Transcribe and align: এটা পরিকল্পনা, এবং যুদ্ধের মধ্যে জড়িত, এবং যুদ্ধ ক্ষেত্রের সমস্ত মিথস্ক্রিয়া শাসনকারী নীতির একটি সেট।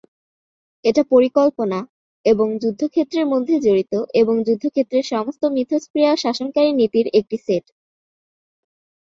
এটা 0.85 1.01
পরিকল্পনা, 1.11 1.79
এবং 2.25 2.47
যুদ্ধের 2.61 3.25
মধ্যে 3.33 3.55
জড়িত, 3.65 3.93
এবং 4.21 4.35
যুদ্ধ 4.47 4.63
ক্ষেত্রের 4.67 5.05
সমস্ত 5.13 5.41
মিথস্ক্রিয়া 5.55 6.11
শাসনকারী 6.23 6.69
নীতির 6.79 7.07
একটি 7.19 7.37
সেট। 7.45 7.65